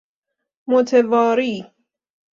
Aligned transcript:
متواری 0.67 1.69